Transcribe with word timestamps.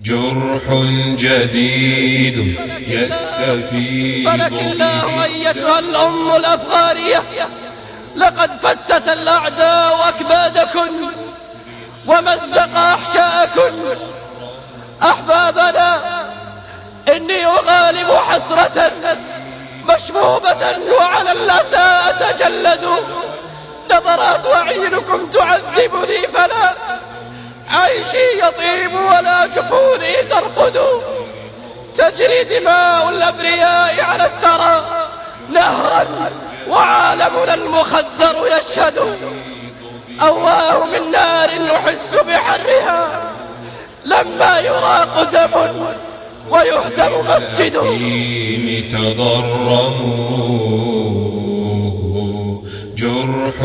جرح 0.00 0.62
جديد 1.18 2.58
يستفيد. 2.88 4.28
فلك 4.28 4.52
الله 4.52 5.24
أيتها 5.24 5.78
الأم 5.78 6.36
الأفغارية 6.36 7.22
لقد 8.16 8.50
فتت 8.62 9.08
الأعداء 9.08 10.08
أكبادكن 10.08 10.90
ومزق 12.06 12.76
أحشاءكن. 12.76 13.72
أحبابنا 15.02 16.00
إني 17.08 17.46
أغالب 17.46 18.12
حسرة 18.12 18.92
مشبوبة 19.88 20.78
وعلى 20.98 21.32
الأسى 21.32 22.00
أتجلد. 22.08 22.88
نظرات 23.90 24.46
أعينكم 24.46 25.26
تعذبني 25.26 26.18
فلا 26.34 26.74
عيشي 27.72 28.38
يطيب 28.38 28.94
ولا 28.94 29.46
جفوني 29.46 30.14
ترقد. 30.30 30.80
تجري 31.96 32.44
دماء 32.44 33.08
الأبرياء 33.08 34.00
على 34.00 34.26
الثرى 34.26 34.84
نهرا 35.52 36.06
وعالمنا 36.68 37.54
المخدر 37.54 38.34
يشهد. 38.58 39.18
أواه 40.20 40.84
من 40.84 41.10
نار 41.10 41.50
نحس 41.74 42.14
بحرها 42.14 43.32
لما 44.04 44.60
يراق 44.60 45.22
دم 45.22 45.54
ويهدم 46.50 47.12
مسجد. 47.26 47.72
تضرموا 48.92 50.32
جرح 52.96 53.58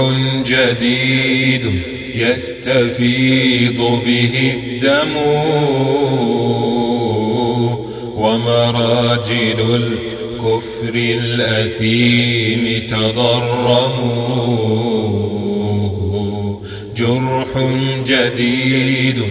جديد. 0.45 1.96
يستفيض 2.17 3.77
به 4.05 4.53
الدم 4.57 5.17
ومراجل 8.17 9.59
الكفر 9.75 10.93
الأثيم 10.95 12.87
تضرموا 12.87 14.27
جرح 16.95 17.47
جديد 18.07 19.23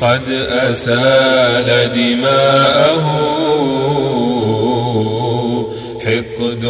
قد 0.00 0.32
أسال 0.48 1.90
دماءه 1.94 3.06
حقد 6.10 6.64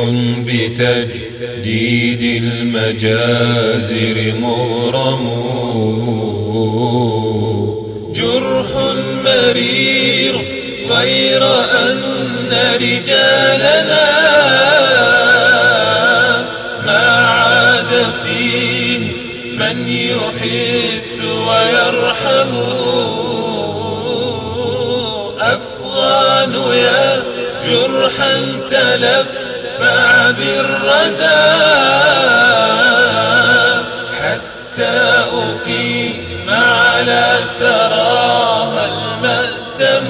بتجديد 0.46 2.22
المجازر 2.42 4.16
مغرم. 4.41 5.24
جرح 8.12 8.70
مرير 9.24 10.34
غير 10.91 11.42
أن 11.64 12.52
رجالنا 12.74 14.11
ما 16.86 17.06
عاد 17.16 17.92
فيه 18.24 19.00
من 19.58 19.88
يحس 19.88 21.22
ويرحم. 21.48 22.70
جرحا 27.71 28.61
تلفع 28.69 30.31
بالردى 30.31 31.51
حتى 34.21 34.99
أقيم 35.33 36.51
على 36.51 37.45
ثراها 37.61 38.85
المأتم. 38.87 40.07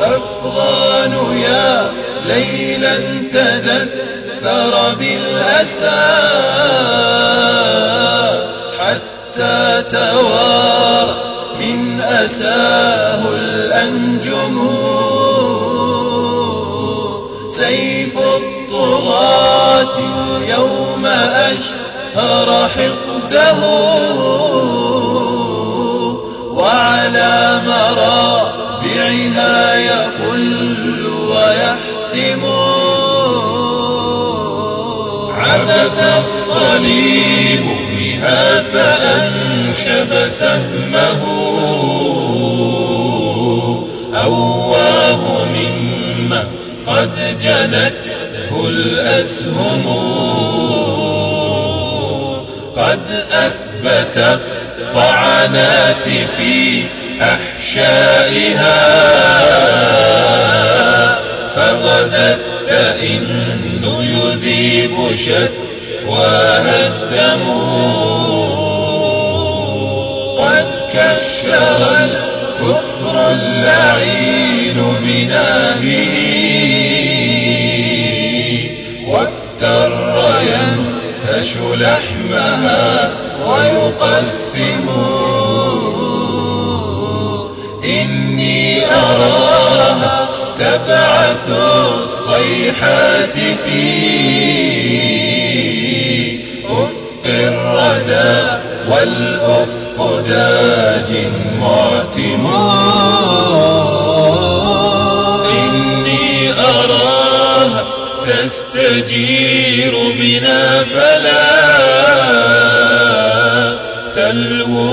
أفغان 0.00 1.38
يا 1.40 1.90
ليلا 2.26 2.96
تدثر 3.32 4.94
بالأسى 4.94 6.00
حتى 8.78 9.82
توارى 9.90 11.14
من 11.60 12.00
أساه 12.00 12.67
اليوم 20.38 21.06
أشهر 21.06 22.68
حقده 22.68 23.60
وعلى 26.50 27.60
مرابعها 27.66 29.54
يفل 29.74 31.06
ويحسم 31.06 32.44
عبث 35.28 36.02
الصليب 36.18 37.64
بها 37.98 38.62
فأنشب 38.62 40.28
سهمه 40.28 41.22
أواه 44.14 45.44
مما 45.44 46.44
قد 46.86 47.38
جنته 47.42 48.07
الأسهم 48.66 49.84
قد 52.76 53.00
أثبتت 53.32 54.40
طعنات 54.94 56.04
في 56.08 56.86
أحشائها. 57.22 58.78
فغدت 61.54 62.40
تئن 62.68 63.24
يذيب 63.84 65.14
شتواها 65.14 66.86
الدم. 66.86 67.47
ينهش 81.48 81.80
لحمها 81.80 83.10
ويقسم. 83.46 84.88
إني 87.84 88.84
أراها 88.86 90.28
تبعث 90.58 91.50
الصيحات 91.50 93.34
في 93.64 93.80
أفق 96.70 97.24
الردى 97.26 98.60
والأفق 98.90 100.20
داج 100.28 101.12
معتم. 101.60 102.46
إني 105.50 106.52
أراها 106.52 107.84
تستجير 108.26 109.47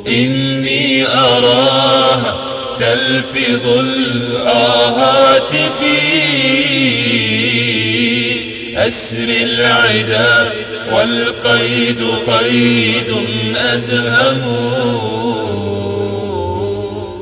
إني 0.07 1.07
أراها 1.07 2.45
تلفظ 2.79 3.67
الآهات 3.67 5.51
في 5.51 5.99
أسر 8.77 9.29
العدا 9.29 10.53
والقيد 10.93 12.03
قيد 12.27 13.17
أدهم. 13.57 14.43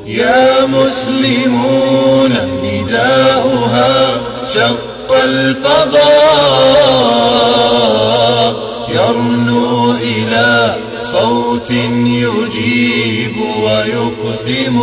يا 0.07 0.65
مسلمون 0.65 2.33
نداؤها 2.63 4.21
شق 4.55 4.86
الفضاء 5.11 6.07
يرنو 8.89 9.91
إلى 9.91 10.75
صوت 11.03 11.71
يجيب 11.71 13.35
ويقدم. 13.63 14.77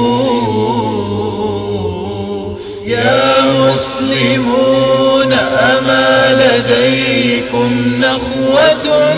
يا 2.86 3.34
مسلمون 3.52 5.32
أما 5.32 6.34
لديكم 6.34 7.70
نخوة؟ 8.00 9.14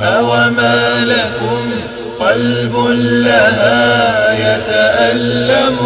أوما 0.00 1.04
لكم 1.04 1.70
قلب 2.20 2.74
لها 2.98 4.32
يتألم؟ 4.32 5.78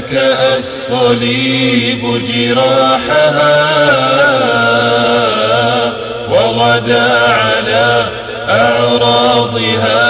نكأ 0.00 0.56
الصليب 0.56 2.02
جراحها 2.32 3.60
وغدا 6.30 7.02
على 7.28 8.08
أعراضها 8.48 10.00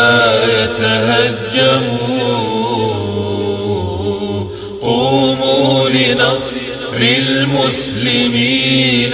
يتهجم 0.44 1.82
قوموا 4.82 5.88
لنصر 5.88 6.60
المسلمين 6.96 8.34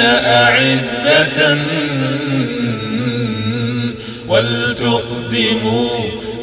أعزة. 0.00 1.58
ولتقدموا 4.28 5.90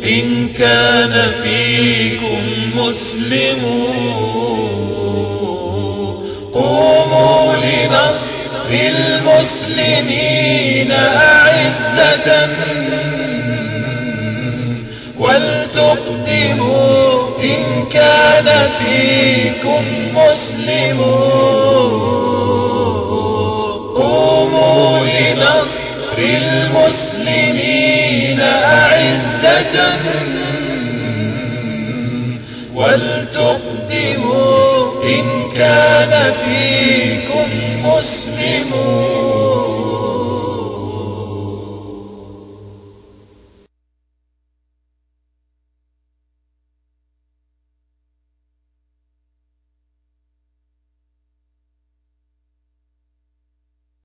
إن 0.04 0.50
كان 0.50 1.32
فيكم 1.44 2.44
مسلم 2.76 3.60
قوموا 6.54 7.56
لنصر 7.56 8.70
المسلمين 8.72 10.92
أعزة 10.92 12.48
ولتقدموا 15.20 17.28
إن 17.44 17.86
كان 17.92 18.70
فيكم 18.80 19.84
مسلم. 20.16 21.00
كان 35.58 36.34
فيكم 36.34 37.48
مسلمون 37.86 38.83